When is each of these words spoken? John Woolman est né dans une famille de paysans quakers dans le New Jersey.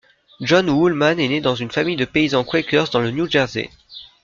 John 0.39 0.67
Woolman 0.67 1.19
est 1.19 1.27
né 1.27 1.41
dans 1.41 1.53
une 1.53 1.69
famille 1.69 1.95
de 1.95 2.05
paysans 2.05 2.43
quakers 2.43 2.89
dans 2.89 3.01
le 3.01 3.11
New 3.11 3.29
Jersey. 3.29 3.69